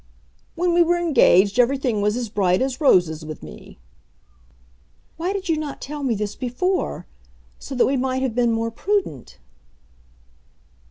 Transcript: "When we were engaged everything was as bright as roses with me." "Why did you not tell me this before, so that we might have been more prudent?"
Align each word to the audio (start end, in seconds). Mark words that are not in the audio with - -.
"When 0.55 0.73
we 0.73 0.81
were 0.81 0.97
engaged 0.97 1.59
everything 1.59 2.01
was 2.01 2.17
as 2.17 2.27
bright 2.27 2.59
as 2.59 2.81
roses 2.81 3.23
with 3.23 3.43
me." 3.43 3.77
"Why 5.17 5.31
did 5.31 5.47
you 5.47 5.57
not 5.57 5.79
tell 5.79 6.01
me 6.01 6.15
this 6.15 6.35
before, 6.35 7.05
so 7.59 7.75
that 7.75 7.85
we 7.85 7.97
might 7.97 8.23
have 8.23 8.33
been 8.33 8.51
more 8.51 8.71
prudent?" 8.71 9.37